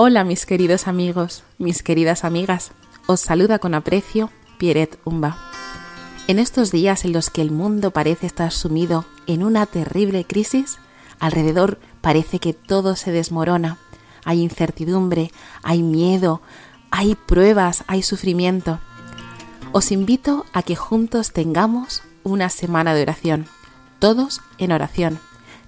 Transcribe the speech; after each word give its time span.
Hola 0.00 0.22
mis 0.22 0.46
queridos 0.46 0.86
amigos, 0.86 1.42
mis 1.58 1.82
queridas 1.82 2.22
amigas. 2.22 2.70
Os 3.08 3.18
saluda 3.18 3.58
con 3.58 3.74
aprecio 3.74 4.30
Pierret 4.56 4.96
Umba. 5.02 5.36
En 6.28 6.38
estos 6.38 6.70
días 6.70 7.04
en 7.04 7.12
los 7.12 7.30
que 7.30 7.42
el 7.42 7.50
mundo 7.50 7.90
parece 7.90 8.28
estar 8.28 8.52
sumido 8.52 9.06
en 9.26 9.42
una 9.42 9.66
terrible 9.66 10.24
crisis, 10.24 10.78
alrededor 11.18 11.80
parece 12.00 12.38
que 12.38 12.52
todo 12.52 12.94
se 12.94 13.10
desmorona. 13.10 13.78
Hay 14.24 14.40
incertidumbre, 14.40 15.32
hay 15.64 15.82
miedo, 15.82 16.42
hay 16.92 17.16
pruebas, 17.16 17.82
hay 17.88 18.04
sufrimiento. 18.04 18.78
Os 19.72 19.90
invito 19.90 20.46
a 20.52 20.62
que 20.62 20.76
juntos 20.76 21.32
tengamos 21.32 22.04
una 22.22 22.50
semana 22.50 22.94
de 22.94 23.02
oración, 23.02 23.46
todos 23.98 24.42
en 24.58 24.70
oración, 24.70 25.18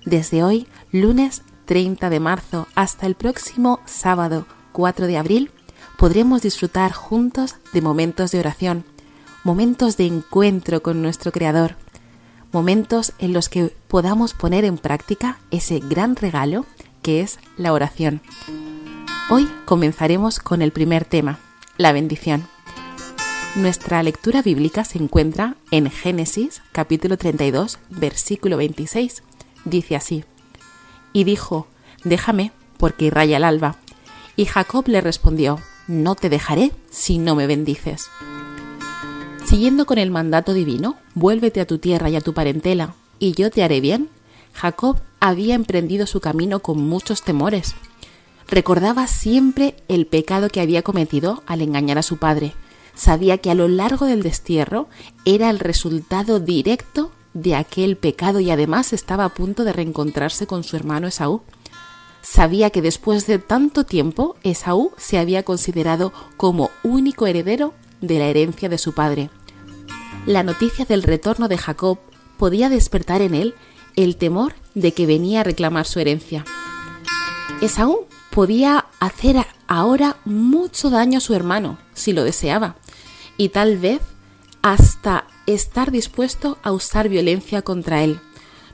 desde 0.04 0.44
hoy, 0.44 0.68
lunes 0.92 1.42
30 1.70 2.10
de 2.10 2.18
marzo 2.18 2.66
hasta 2.74 3.06
el 3.06 3.14
próximo 3.14 3.78
sábado 3.86 4.44
4 4.72 5.06
de 5.06 5.16
abril, 5.16 5.52
podremos 5.96 6.42
disfrutar 6.42 6.90
juntos 6.90 7.54
de 7.72 7.80
momentos 7.80 8.32
de 8.32 8.40
oración, 8.40 8.84
momentos 9.44 9.96
de 9.96 10.06
encuentro 10.06 10.82
con 10.82 11.00
nuestro 11.00 11.30
Creador, 11.30 11.76
momentos 12.50 13.12
en 13.20 13.32
los 13.32 13.48
que 13.48 13.72
podamos 13.86 14.34
poner 14.34 14.64
en 14.64 14.78
práctica 14.78 15.38
ese 15.52 15.78
gran 15.78 16.16
regalo 16.16 16.66
que 17.02 17.20
es 17.20 17.38
la 17.56 17.72
oración. 17.72 18.20
Hoy 19.30 19.48
comenzaremos 19.64 20.40
con 20.40 20.62
el 20.62 20.72
primer 20.72 21.04
tema, 21.04 21.38
la 21.76 21.92
bendición. 21.92 22.48
Nuestra 23.54 24.02
lectura 24.02 24.42
bíblica 24.42 24.82
se 24.84 24.98
encuentra 24.98 25.54
en 25.70 25.88
Génesis 25.88 26.62
capítulo 26.72 27.16
32, 27.16 27.78
versículo 27.90 28.56
26. 28.56 29.22
Dice 29.64 29.94
así, 29.94 30.24
y 31.12 31.24
dijo, 31.24 31.66
Déjame, 32.04 32.52
porque 32.76 33.10
raya 33.10 33.36
el 33.36 33.44
alba. 33.44 33.76
Y 34.36 34.46
Jacob 34.46 34.88
le 34.88 35.00
respondió, 35.00 35.58
No 35.86 36.14
te 36.14 36.28
dejaré 36.28 36.72
si 36.90 37.18
no 37.18 37.34
me 37.34 37.46
bendices. 37.46 38.08
Siguiendo 39.44 39.84
con 39.86 39.98
el 39.98 40.10
mandato 40.10 40.54
divino, 40.54 40.96
vuélvete 41.14 41.60
a 41.60 41.66
tu 41.66 41.78
tierra 41.78 42.08
y 42.08 42.16
a 42.16 42.20
tu 42.20 42.34
parentela, 42.34 42.94
y 43.18 43.32
yo 43.32 43.50
te 43.50 43.62
haré 43.62 43.80
bien. 43.80 44.08
Jacob 44.52 45.00
había 45.18 45.54
emprendido 45.54 46.06
su 46.06 46.20
camino 46.20 46.60
con 46.60 46.78
muchos 46.78 47.22
temores. 47.22 47.74
Recordaba 48.48 49.06
siempre 49.06 49.76
el 49.88 50.06
pecado 50.06 50.48
que 50.48 50.60
había 50.60 50.82
cometido 50.82 51.42
al 51.46 51.62
engañar 51.62 51.98
a 51.98 52.02
su 52.02 52.16
padre. 52.16 52.52
Sabía 52.94 53.38
que 53.38 53.50
a 53.50 53.54
lo 53.54 53.68
largo 53.68 54.06
del 54.06 54.22
destierro 54.22 54.88
era 55.24 55.50
el 55.50 55.58
resultado 55.58 56.40
directo 56.40 57.12
de 57.34 57.54
aquel 57.54 57.96
pecado 57.96 58.40
y 58.40 58.50
además 58.50 58.92
estaba 58.92 59.24
a 59.24 59.34
punto 59.34 59.64
de 59.64 59.72
reencontrarse 59.72 60.46
con 60.46 60.64
su 60.64 60.76
hermano 60.76 61.06
Esaú. 61.06 61.42
Sabía 62.22 62.70
que 62.70 62.82
después 62.82 63.26
de 63.26 63.38
tanto 63.38 63.84
tiempo 63.84 64.36
Esaú 64.42 64.92
se 64.96 65.18
había 65.18 65.42
considerado 65.42 66.12
como 66.36 66.70
único 66.82 67.26
heredero 67.26 67.72
de 68.00 68.18
la 68.18 68.26
herencia 68.26 68.68
de 68.68 68.78
su 68.78 68.92
padre. 68.92 69.30
La 70.26 70.42
noticia 70.42 70.84
del 70.84 71.02
retorno 71.02 71.48
de 71.48 71.56
Jacob 71.56 71.98
podía 72.36 72.68
despertar 72.68 73.22
en 73.22 73.34
él 73.34 73.54
el 73.96 74.16
temor 74.16 74.54
de 74.74 74.92
que 74.92 75.06
venía 75.06 75.40
a 75.40 75.44
reclamar 75.44 75.86
su 75.86 75.98
herencia. 76.00 76.44
Esaú 77.60 78.06
podía 78.30 78.86
hacer 79.00 79.36
ahora 79.66 80.16
mucho 80.24 80.90
daño 80.90 81.18
a 81.18 81.20
su 81.20 81.34
hermano, 81.34 81.78
si 81.94 82.12
lo 82.12 82.24
deseaba, 82.24 82.76
y 83.36 83.48
tal 83.50 83.78
vez 83.78 84.00
hasta 84.62 85.26
estar 85.54 85.90
dispuesto 85.90 86.58
a 86.62 86.72
usar 86.72 87.08
violencia 87.08 87.62
contra 87.62 88.02
él, 88.02 88.20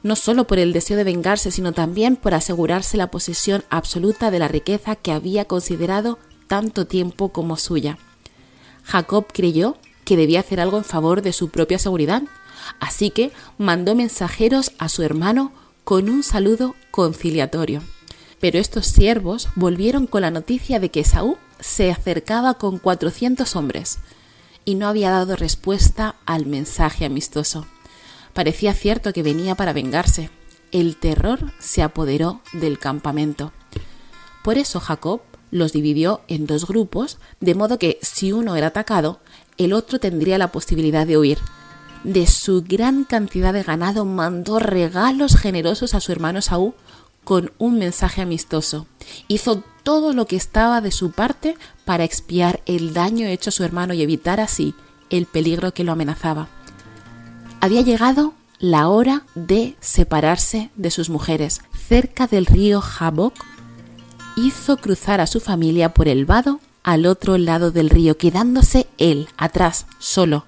no 0.03 0.17
solo 0.17 0.47
por 0.47 0.59
el 0.59 0.73
deseo 0.73 0.97
de 0.97 1.05
vengarse, 1.05 1.51
sino 1.51 1.73
también 1.73 2.17
por 2.17 2.35
asegurarse 2.35 2.97
la 2.97 3.11
posesión 3.11 3.65
absoluta 3.71 4.31
de 4.31 4.39
la 4.39 4.49
riqueza 4.49 4.97
que 4.97 5.13
había 5.13 5.47
considerado 5.47 6.19
tanto 6.47 6.87
tiempo 6.87 7.31
como 7.31 7.57
suya. 7.57 7.99
Jacob 8.85 9.27
creyó 9.33 9.77
que 10.05 10.17
debía 10.17 10.41
hacer 10.41 10.61
algo 10.61 10.79
en 10.79 10.85
favor 10.85 11.23
de 11.23 11.33
su 11.33 11.49
propia 11.49 11.79
seguridad, 11.79 12.23
así 12.79 13.11
que 13.11 13.33
mandó 13.59 13.95
mensajeros 13.95 14.73
a 14.79 14.89
su 14.89 15.03
hermano 15.03 15.53
con 15.85 16.09
un 16.09 16.23
saludo 16.23 16.75
conciliatorio. 16.91 17.83
Pero 18.41 18.59
estos 18.59 18.87
siervos 18.87 19.49
volvieron 19.57 20.07
con 20.07 20.23
la 20.23 20.31
noticia 20.31 20.79
de 20.79 20.91
que 20.91 21.05
Saúl 21.05 21.37
se 21.59 21.91
acercaba 21.91 22.55
con 22.55 22.79
cuatrocientos 22.79 23.57
hombres, 23.57 23.99
y 24.67 24.75
no 24.75 24.89
había 24.89 25.11
dado 25.11 25.37
respuesta 25.37 26.17
al 26.27 26.45
mensaje 26.45 27.07
amistoso. 27.07 27.67
Parecía 28.35 28.75
cierto 28.75 29.15
que 29.15 29.23
venía 29.23 29.55
para 29.55 29.73
vengarse. 29.73 30.29
El 30.73 30.97
terror 30.97 31.53
se 31.59 31.83
apoderó 31.83 32.43
del 32.53 32.79
campamento. 32.79 33.53
Por 34.45 34.59
eso 34.59 34.79
Jacob 34.81 35.23
los 35.51 35.73
dividió 35.73 36.21
en 36.29 36.47
dos 36.47 36.67
grupos, 36.67 37.19
de 37.41 37.55
modo 37.55 37.79
que 37.79 37.99
si 38.03 38.33
uno 38.33 38.57
era 38.57 38.67
atacado, 38.67 39.21
el 39.57 39.73
otro 39.73 40.01
tendría 40.01 40.37
la 40.37 40.53
posibilidad 40.53 41.07
de 41.07 41.17
huir. 41.17 41.39
De 42.05 42.27
su 42.27 42.63
gran 42.63 43.05
cantidad 43.05 43.53
de 43.53 43.63
ganado 43.63 44.05
mandó 44.05 44.59
regalos 44.59 45.37
generosos 45.37 45.95
a 45.95 46.01
su 46.01 46.13
hermano 46.13 46.43
Saúl 46.43 46.75
con 47.25 47.53
un 47.59 47.79
mensaje 47.79 48.21
amistoso. 48.21 48.87
Hizo 49.29 49.65
todo 49.87 50.13
lo 50.13 50.27
que 50.27 50.35
estaba 50.35 50.81
de 50.81 50.91
su 50.91 51.13
parte 51.13 51.57
para 51.85 52.03
expiar 52.03 52.61
el 52.67 52.93
daño 52.93 53.29
hecho 53.29 53.51
a 53.51 53.53
su 53.53 53.63
hermano 53.63 53.95
y 53.95 54.03
evitar 54.03 54.41
así 54.41 54.75
el 55.11 55.27
peligro 55.27 55.73
que 55.73 55.85
lo 55.85 55.93
amenazaba. 55.93 56.49
Había 57.61 57.83
llegado 57.83 58.35
la 58.59 58.89
hora 58.89 59.23
de 59.37 59.77
separarse 59.79 60.71
de 60.75 60.91
sus 60.91 61.09
mujeres. 61.09 61.61
Cerca 61.89 62.27
del 62.27 62.47
río 62.47 62.81
Jabok, 62.81 63.35
hizo 64.37 64.77
cruzar 64.79 65.21
a 65.21 65.29
su 65.29 65.39
familia 65.39 65.95
por 65.95 66.09
el 66.09 66.27
vado 66.27 66.59
al 66.83 67.07
otro 67.07 67.39
lado 67.39 67.71
del 67.71 67.89
río, 67.89 68.19
quedándose 68.19 68.89
él 68.99 69.29
atrás, 69.37 69.87
solo. 70.01 70.47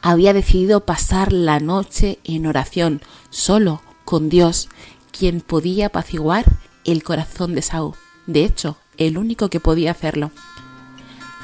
Había 0.00 0.32
decidido 0.32 0.84
pasar 0.84 1.32
la 1.32 1.58
noche 1.58 2.20
en 2.22 2.46
oración, 2.46 3.02
solo, 3.30 3.82
con 4.04 4.28
Dios, 4.28 4.68
quien 5.10 5.40
podía 5.40 5.86
apaciguar 5.86 6.44
el 6.84 7.02
corazón 7.02 7.56
de 7.56 7.62
Saúl. 7.62 7.96
De 8.26 8.44
hecho, 8.44 8.76
el 8.96 9.18
único 9.18 9.48
que 9.48 9.60
podía 9.60 9.92
hacerlo. 9.92 10.30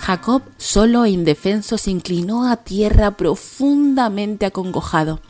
Jacob, 0.01 0.43
solo 0.59 1.05
e 1.05 1.11
indefenso, 1.11 1.79
se 1.79 1.91
inclinó 1.91 2.51
a 2.51 2.57
tierra 2.57 3.17
profundamente 3.17 4.47
acongojado. 4.47 5.21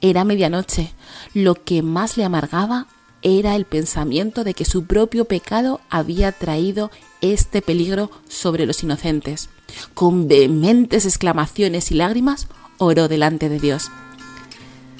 Era 0.00 0.24
medianoche. 0.24 0.92
Lo 1.34 1.54
que 1.54 1.82
más 1.82 2.16
le 2.16 2.24
amargaba 2.24 2.86
era 3.22 3.56
el 3.56 3.64
pensamiento 3.64 4.44
de 4.44 4.54
que 4.54 4.64
su 4.64 4.86
propio 4.86 5.26
pecado 5.26 5.80
había 5.90 6.32
traído 6.32 6.90
este 7.20 7.60
peligro 7.60 8.10
sobre 8.28 8.66
los 8.66 8.82
inocentes. 8.82 9.50
Con 9.94 10.28
vehementes 10.28 11.04
exclamaciones 11.04 11.90
y 11.90 11.94
lágrimas, 11.94 12.48
oró 12.78 13.08
delante 13.08 13.48
de 13.48 13.58
Dios. 13.58 13.90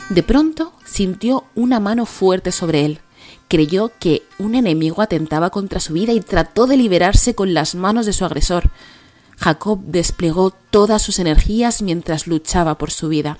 De 0.08 0.22
pronto 0.22 0.72
sintió 0.84 1.44
una 1.54 1.80
mano 1.80 2.04
fuerte 2.06 2.52
sobre 2.52 2.84
él. 2.84 3.00
Creyó 3.48 3.92
que 3.98 4.22
un 4.38 4.54
enemigo 4.54 5.02
atentaba 5.02 5.50
contra 5.50 5.80
su 5.80 5.92
vida 5.92 6.12
y 6.12 6.20
trató 6.20 6.66
de 6.66 6.76
liberarse 6.76 7.34
con 7.34 7.54
las 7.54 7.74
manos 7.74 8.06
de 8.06 8.12
su 8.12 8.24
agresor. 8.24 8.70
Jacob 9.38 9.80
desplegó 9.84 10.50
todas 10.50 11.02
sus 11.02 11.18
energías 11.18 11.82
mientras 11.82 12.26
luchaba 12.26 12.76
por 12.78 12.90
su 12.90 13.08
vida. 13.08 13.38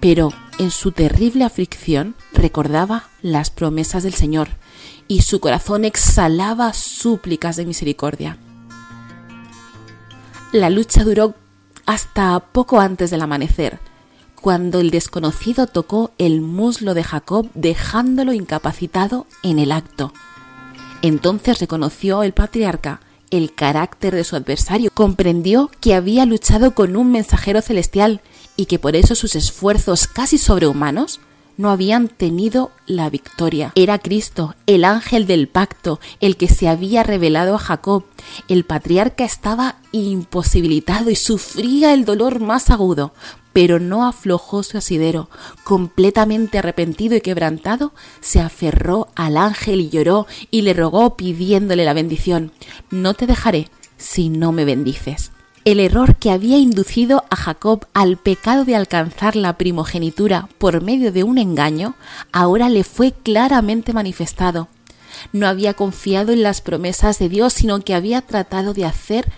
Pero 0.00 0.32
en 0.58 0.70
su 0.70 0.92
terrible 0.92 1.44
aflicción 1.44 2.14
recordaba 2.32 3.08
las 3.22 3.50
promesas 3.50 4.02
del 4.02 4.14
Señor 4.14 4.48
y 5.08 5.22
su 5.22 5.40
corazón 5.40 5.84
exhalaba 5.84 6.72
súplicas 6.72 7.56
de 7.56 7.66
misericordia. 7.66 8.38
La 10.52 10.68
lucha 10.68 11.04
duró 11.04 11.34
hasta 11.86 12.38
poco 12.40 12.80
antes 12.80 13.10
del 13.10 13.22
amanecer 13.22 13.78
cuando 14.40 14.80
el 14.80 14.90
desconocido 14.90 15.66
tocó 15.66 16.12
el 16.18 16.40
muslo 16.40 16.94
de 16.94 17.04
Jacob 17.04 17.48
dejándolo 17.54 18.32
incapacitado 18.32 19.26
en 19.42 19.58
el 19.58 19.72
acto. 19.72 20.12
Entonces 21.02 21.60
reconoció 21.60 22.22
el 22.22 22.32
patriarca 22.32 23.00
el 23.30 23.54
carácter 23.54 24.14
de 24.14 24.24
su 24.24 24.36
adversario, 24.36 24.90
comprendió 24.92 25.70
que 25.80 25.94
había 25.94 26.26
luchado 26.26 26.74
con 26.74 26.96
un 26.96 27.12
mensajero 27.12 27.62
celestial 27.62 28.20
y 28.56 28.66
que 28.66 28.78
por 28.78 28.96
eso 28.96 29.14
sus 29.14 29.36
esfuerzos 29.36 30.06
casi 30.06 30.36
sobrehumanos 30.36 31.20
no 31.56 31.70
habían 31.70 32.08
tenido 32.08 32.70
la 32.86 33.10
victoria. 33.10 33.72
Era 33.74 33.98
Cristo, 33.98 34.54
el 34.66 34.84
ángel 34.84 35.26
del 35.26 35.46
pacto, 35.46 36.00
el 36.20 36.36
que 36.36 36.48
se 36.48 36.68
había 36.68 37.02
revelado 37.02 37.54
a 37.54 37.58
Jacob. 37.58 38.04
El 38.48 38.64
patriarca 38.64 39.24
estaba 39.24 39.76
imposibilitado 39.92 41.10
y 41.10 41.16
sufría 41.16 41.92
el 41.92 42.06
dolor 42.06 42.40
más 42.40 42.70
agudo, 42.70 43.12
pero 43.52 43.78
no 43.78 44.06
aflojó 44.06 44.62
su 44.62 44.78
asidero. 44.78 45.28
Completamente 45.64 46.58
arrepentido 46.58 47.16
y 47.16 47.20
quebrantado, 47.20 47.92
se 48.20 48.40
aferró 48.40 49.08
al 49.14 49.36
ángel 49.36 49.80
y 49.80 49.90
lloró 49.90 50.26
y 50.50 50.62
le 50.62 50.74
rogó 50.74 51.16
pidiéndole 51.16 51.84
la 51.84 51.94
bendición. 51.94 52.52
No 52.90 53.14
te 53.14 53.26
dejaré 53.26 53.68
si 53.96 54.28
no 54.28 54.52
me 54.52 54.64
bendices. 54.64 55.32
El 55.64 55.78
error 55.78 56.16
que 56.16 56.30
había 56.30 56.56
inducido 56.56 57.24
a 57.28 57.36
Jacob 57.36 57.86
al 57.92 58.16
pecado 58.16 58.64
de 58.64 58.76
alcanzar 58.76 59.36
la 59.36 59.58
primogenitura 59.58 60.48
por 60.56 60.82
medio 60.82 61.12
de 61.12 61.22
un 61.22 61.36
engaño, 61.36 61.96
ahora 62.32 62.70
le 62.70 62.82
fue 62.82 63.12
claramente 63.12 63.92
manifestado. 63.92 64.68
no 65.32 65.46
había 65.46 65.74
confiado 65.74 66.32
en 66.32 66.42
las 66.42 66.62
promesas 66.62 67.18
de 67.18 67.28
Dios, 67.28 67.52
sino 67.52 67.80
que 67.80 67.94
había 67.94 68.22
tratado 68.22 68.72
de 68.72 68.86
hacer 68.86 69.30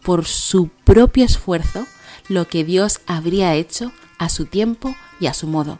por 0.00 0.26
su 0.26 0.68
propio 0.84 1.24
esfuerzo 1.24 1.86
lo 2.28 2.48
que 2.48 2.64
Dios 2.64 3.00
habría 3.06 3.54
hecho 3.54 3.92
a 4.18 4.28
su 4.28 4.46
tiempo 4.46 4.94
y 5.20 5.26
a 5.26 5.34
su 5.34 5.46
modo. 5.46 5.78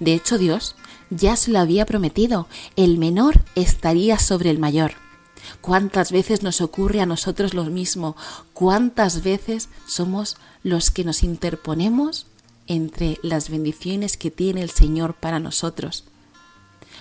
De 0.00 0.14
hecho, 0.14 0.38
Dios 0.38 0.76
ya 1.10 1.36
se 1.36 1.50
lo 1.50 1.58
había 1.58 1.86
prometido, 1.86 2.48
el 2.76 2.98
menor 2.98 3.42
estaría 3.54 4.18
sobre 4.18 4.50
el 4.50 4.58
mayor. 4.58 4.92
¿Cuántas 5.60 6.12
veces 6.12 6.42
nos 6.42 6.60
ocurre 6.60 7.00
a 7.00 7.06
nosotros 7.06 7.54
lo 7.54 7.64
mismo? 7.64 8.16
¿Cuántas 8.52 9.22
veces 9.22 9.68
somos 9.86 10.36
los 10.62 10.90
que 10.90 11.04
nos 11.04 11.22
interponemos 11.22 12.26
entre 12.66 13.18
las 13.22 13.48
bendiciones 13.48 14.16
que 14.16 14.30
tiene 14.30 14.62
el 14.62 14.70
Señor 14.70 15.14
para 15.14 15.38
nosotros? 15.40 16.04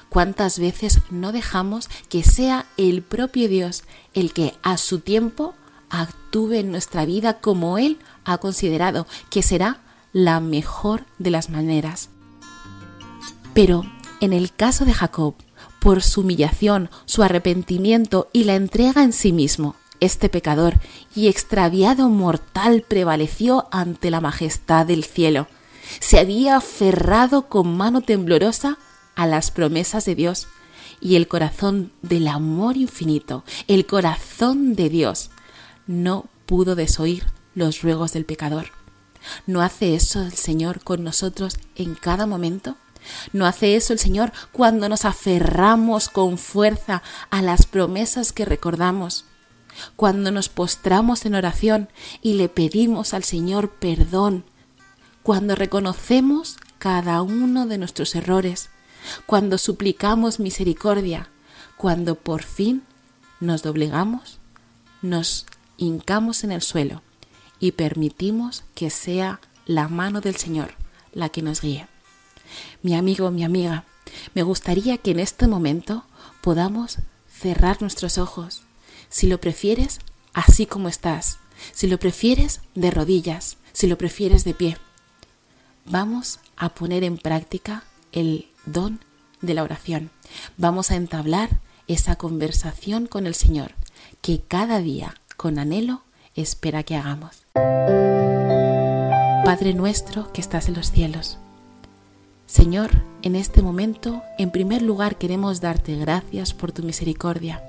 ¿Cuántas 0.10 0.60
veces 0.60 1.00
no 1.12 1.34
dejamos 1.34 1.90
que 2.08 2.24
sea 2.24 2.66
el 2.78 3.02
propio 3.02 3.50
Dios 3.50 3.84
el 4.14 4.32
que 4.32 4.56
a 4.64 4.78
su 4.78 5.00
tiempo 5.00 5.54
actúe 5.90 6.54
en 6.54 6.72
nuestra 6.72 7.06
vida 7.06 7.40
como 7.40 7.78
Él 7.78 7.98
ha 8.28 8.38
considerado 8.38 9.08
que 9.30 9.42
será 9.42 9.80
la 10.14 10.40
mejor 10.40 11.06
de 11.18 11.32
las 11.32 11.50
maneras? 11.50 12.10
Pero 13.54 13.84
en 14.20 14.34
el 14.34 14.54
caso 14.54 14.86
de 14.86 14.94
Jacob, 14.94 15.36
por 15.80 16.04
su 16.04 16.22
humillación, 16.22 16.90
su 17.06 17.24
arrepentimiento 17.24 18.30
y 18.34 18.44
la 18.44 18.56
entrega 18.56 19.04
en 19.04 19.14
sí 19.14 19.32
mismo, 19.32 19.76
este 20.00 20.30
pecador 20.30 20.76
y 21.16 21.28
extraviado 21.28 22.10
mortal 22.10 22.84
prevaleció 22.88 23.68
ante 23.72 24.12
la 24.12 24.22
majestad 24.22 24.86
del 24.86 25.04
cielo. 25.04 25.48
Se 26.00 26.20
había 26.20 26.58
aferrado 26.58 27.48
con 27.48 27.76
mano 27.76 28.02
temblorosa 28.02 28.78
a 29.16 29.26
las 29.26 29.50
promesas 29.50 30.06
de 30.06 30.16
Dios 30.16 30.48
y 31.00 31.16
el 31.16 31.28
corazón 31.28 31.92
del 32.02 32.28
amor 32.28 32.78
infinito, 32.78 33.44
el 33.68 33.86
corazón 33.86 34.76
de 34.76 34.90
Dios, 34.90 35.30
no 35.88 36.26
pudo 36.46 36.76
desoír 36.76 37.24
los 37.58 37.82
ruegos 37.82 38.14
del 38.14 38.24
pecador. 38.24 38.68
¿No 39.48 39.62
hace 39.62 39.96
eso 39.96 40.22
el 40.22 40.34
Señor 40.34 40.84
con 40.84 41.04
nosotros 41.04 41.58
en 41.76 41.96
cada 41.96 42.28
momento? 42.28 42.78
¿No 43.34 43.48
hace 43.48 43.76
eso 43.76 43.94
el 43.94 44.00
Señor 44.00 44.32
cuando 44.52 44.88
nos 44.90 45.06
aferramos 45.06 46.08
con 46.08 46.38
fuerza 46.38 47.02
a 47.32 47.42
las 47.42 47.66
promesas 47.66 48.32
que 48.32 48.46
recordamos? 48.46 49.26
Cuando 49.96 50.30
nos 50.32 50.50
postramos 50.50 51.26
en 51.26 51.34
oración 51.34 51.90
y 52.22 52.34
le 52.34 52.48
pedimos 52.48 53.16
al 53.16 53.24
Señor 53.24 53.72
perdón, 53.72 54.46
cuando 55.24 55.56
reconocemos 55.56 56.58
cada 56.78 57.24
uno 57.24 57.66
de 57.66 57.80
nuestros 57.80 58.14
errores, 58.14 58.70
cuando 59.26 59.58
suplicamos 59.58 60.40
misericordia, 60.40 61.30
cuando 61.76 62.14
por 62.16 62.44
fin 62.44 62.84
nos 63.40 63.64
doblegamos, 63.64 64.38
nos 65.02 65.48
hincamos 65.78 66.44
en 66.44 66.52
el 66.52 66.62
suelo 66.62 67.02
y 67.60 67.72
permitimos 67.74 68.64
que 68.76 68.90
sea 68.90 69.40
la 69.66 69.88
mano 69.88 70.22
del 70.22 70.36
Señor 70.36 70.76
la 71.14 71.30
que 71.30 71.42
nos 71.42 71.62
guíe. 71.62 71.88
Mi 72.82 72.96
amigo, 72.96 73.32
mi 73.32 73.44
amiga, 73.44 73.86
me 74.34 74.44
gustaría 74.44 74.98
que 74.98 75.12
en 75.12 75.20
este 75.20 75.48
momento 75.48 76.06
podamos 76.42 77.00
cerrar 77.30 77.82
nuestros 77.82 78.18
ojos. 78.18 78.62
Si 79.10 79.28
lo 79.28 79.40
prefieres, 79.40 80.00
así 80.34 80.66
como 80.66 80.90
estás. 80.90 81.40
Si 81.74 81.88
lo 81.88 82.00
prefieres, 82.00 82.62
de 82.76 82.92
rodillas. 82.92 83.58
Si 83.74 83.88
lo 83.88 83.98
prefieres, 83.98 84.44
de 84.44 84.54
pie. 84.54 84.78
Vamos 85.86 86.40
a 86.56 86.70
poner 86.70 87.04
en 87.04 87.18
práctica 87.18 87.84
el 88.12 88.48
don 88.66 89.00
de 89.42 89.54
la 89.54 89.64
oración. 89.64 90.12
Vamos 90.58 90.92
a 90.92 90.96
entablar 90.96 91.62
esa 91.88 92.16
conversación 92.16 93.08
con 93.08 93.28
el 93.28 93.36
Señor 93.36 93.74
que 94.22 94.42
cada 94.42 94.80
día, 94.80 95.16
con 95.38 95.60
anhelo, 95.60 96.04
espera 96.38 96.84
que 96.84 96.96
hagamos. 96.96 97.44
Padre 99.44 99.74
nuestro 99.74 100.32
que 100.32 100.42
estás 100.42 100.68
en 100.68 100.76
los 100.76 100.92
cielos 100.92 101.38
Señor, 102.48 102.92
en 103.24 103.36
este 103.36 103.62
momento, 103.62 104.24
en 104.38 104.52
primer 104.52 104.82
lugar 104.82 105.18
queremos 105.18 105.60
darte 105.60 105.98
gracias 105.98 106.54
por 106.54 106.72
tu 106.72 106.82
misericordia. 106.82 107.62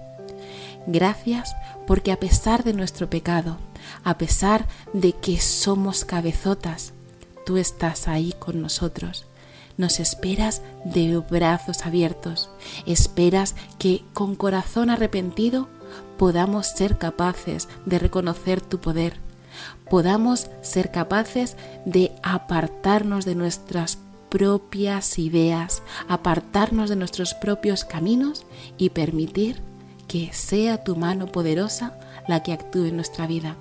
Gracias 0.86 1.56
porque 1.84 2.12
a 2.12 2.20
pesar 2.20 2.62
de 2.62 2.72
nuestro 2.74 3.10
pecado, 3.10 3.58
a 4.04 4.16
pesar 4.18 4.68
de 4.92 5.14
que 5.14 5.40
somos 5.40 6.04
cabezotas, 6.04 6.92
tú 7.44 7.56
estás 7.56 8.06
ahí 8.06 8.32
con 8.38 8.62
nosotros. 8.62 9.26
Nos 9.76 9.98
esperas 9.98 10.62
de 10.84 11.18
brazos 11.28 11.84
abiertos. 11.84 12.48
Esperas 12.86 13.56
que 13.78 14.04
con 14.12 14.36
corazón 14.36 14.90
arrepentido 14.90 15.68
podamos 16.16 16.66
ser 16.66 16.98
capaces 16.98 17.68
de 17.86 17.98
reconocer 17.98 18.60
tu 18.60 18.78
poder. 18.78 19.14
Podamos 19.90 20.48
ser 20.62 20.90
capaces 20.90 21.56
de 21.84 22.12
apartarnos 22.22 23.24
de 23.24 23.34
nuestras 23.34 23.98
propias 24.28 25.18
ideas, 25.18 25.82
apartarnos 26.08 26.90
de 26.90 26.96
nuestros 26.96 27.34
propios 27.34 27.84
caminos 27.84 28.44
y 28.76 28.90
permitir 28.90 29.62
que 30.06 30.30
sea 30.32 30.84
tu 30.84 30.96
mano 30.96 31.26
poderosa 31.26 31.98
la 32.26 32.42
que 32.42 32.52
actúe 32.52 32.86
en 32.86 32.96
nuestra 32.96 33.26
vida. 33.26 33.56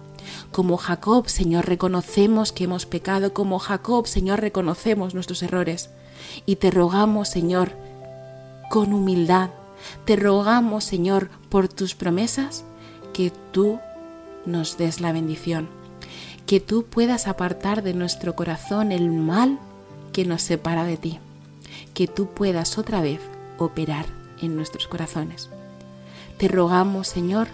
Como 0.52 0.78
Jacob, 0.78 1.30
Señor, 1.30 1.66
reconocemos 1.68 2.52
que 2.52 2.66
hemos 2.66 2.86
pecado, 2.86 3.34
como 3.34 3.60
Jacob, 3.60 4.08
Señor, 4.08 4.42
reconocemos 4.42 5.14
nuestros 5.14 5.42
errores. 5.44 5.90
Y 6.46 6.58
te 6.58 6.72
rogamos, 6.72 7.30
Señor, 7.30 7.72
con 8.70 8.94
humildad, 8.94 9.52
te 10.06 10.16
rogamos, 10.16 10.84
Señor, 10.84 11.30
por 11.50 11.68
tus 11.68 11.96
promesas, 11.96 12.64
que 13.14 13.32
tú 13.52 13.80
nos 14.46 14.78
des 14.78 15.02
la 15.02 15.12
bendición, 15.12 15.68
que 16.46 16.60
tú 16.60 16.86
puedas 16.86 17.28
apartar 17.28 17.84
de 17.84 17.94
nuestro 17.94 18.36
corazón 18.36 18.92
el 18.92 19.12
mal 19.12 19.60
que 20.14 20.26
nos 20.26 20.42
separa 20.42 20.86
de 20.86 20.98
ti, 20.98 21.20
que 21.94 22.08
tú 22.08 22.28
puedas 22.28 22.78
otra 22.78 23.02
vez 23.02 23.20
operar 23.58 24.06
en 24.42 24.56
nuestros 24.56 24.88
corazones. 24.88 25.50
Te 26.38 26.48
rogamos, 26.48 27.08
Señor, 27.08 27.48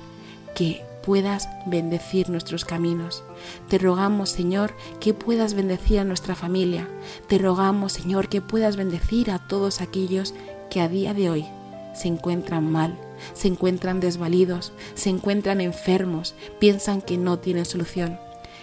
que 0.56 0.84
puedas 1.04 1.50
bendecir 1.66 2.30
nuestros 2.30 2.66
caminos. 2.66 3.24
Te 3.70 3.78
rogamos, 3.78 4.30
Señor, 4.30 4.74
que 5.00 5.14
puedas 5.14 5.54
bendecir 5.54 6.00
a 6.00 6.04
nuestra 6.04 6.36
familia. 6.36 6.88
Te 7.28 7.38
rogamos, 7.38 7.94
Señor, 7.94 8.30
que 8.30 8.42
puedas 8.42 8.76
bendecir 8.76 9.32
a 9.32 9.40
todos 9.40 9.82
aquellos 9.82 10.34
que 10.70 10.82
a 10.82 10.88
día 10.88 11.14
de 11.14 11.30
hoy 11.30 11.46
se 11.94 12.08
encuentran 12.08 12.72
mal, 12.72 12.98
se 13.34 13.48
encuentran 13.48 14.00
desvalidos, 14.00 14.74
se 14.96 15.10
encuentran 15.10 15.62
enfermos, 15.62 16.36
piensan 16.60 17.02
que 17.02 17.18
no 17.18 17.40
tienen 17.40 17.66
solución. 17.66 18.20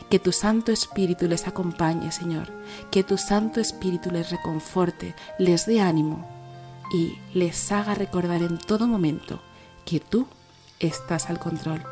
Que 0.08 0.18
tu 0.18 0.32
Santo 0.32 0.72
Espíritu 0.72 1.28
les 1.28 1.46
acompañe, 1.46 2.10
Señor. 2.10 2.52
Que 2.90 3.04
tu 3.04 3.16
Santo 3.16 3.60
Espíritu 3.60 4.10
les 4.10 4.30
reconforte, 4.30 5.14
les 5.38 5.66
dé 5.66 5.80
ánimo 5.80 6.26
y 6.92 7.18
les 7.32 7.70
haga 7.70 7.94
recordar 7.94 8.42
en 8.42 8.58
todo 8.58 8.88
momento 8.88 9.40
que 9.84 10.00
tú 10.00 10.26
estás 10.80 11.30
al 11.30 11.38
control. 11.38 11.82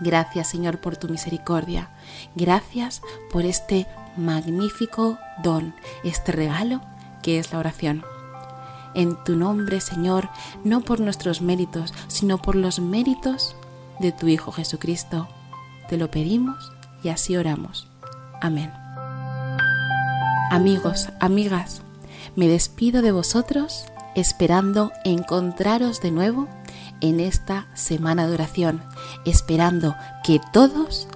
Gracias, 0.00 0.50
Señor, 0.50 0.80
por 0.80 0.96
tu 0.96 1.08
misericordia. 1.08 1.90
Gracias 2.34 3.02
por 3.30 3.44
este 3.44 3.86
magnífico 4.16 5.16
don, 5.42 5.74
este 6.02 6.32
regalo 6.32 6.80
que 7.22 7.38
es 7.38 7.52
la 7.52 7.60
oración. 7.60 8.04
En 8.94 9.16
tu 9.24 9.36
nombre, 9.36 9.80
Señor, 9.80 10.28
no 10.64 10.80
por 10.80 11.00
nuestros 11.00 11.40
méritos, 11.42 11.94
sino 12.08 12.38
por 12.38 12.54
los 12.54 12.78
méritos 12.80 13.56
de 14.00 14.12
tu 14.12 14.28
Hijo 14.28 14.52
Jesucristo. 14.52 15.28
Te 15.88 15.96
lo 15.96 16.10
pedimos 16.10 16.72
y 17.02 17.08
así 17.08 17.36
oramos. 17.36 17.88
Amén. 18.40 18.72
Amigos, 20.50 21.08
amigas, 21.20 21.82
me 22.36 22.48
despido 22.48 23.02
de 23.02 23.12
vosotros 23.12 23.86
esperando 24.14 24.92
encontraros 25.04 26.00
de 26.00 26.10
nuevo 26.10 26.48
en 27.00 27.20
esta 27.20 27.66
semana 27.74 28.26
de 28.26 28.34
oración, 28.34 28.82
esperando 29.24 29.96
que 30.24 30.40
todos 30.52 31.08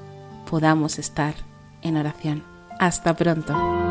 podamos 0.51 0.99
estar 0.99 1.35
en 1.83 1.97
oración. 1.97 2.43
Hasta 2.79 3.15
pronto. 3.15 3.86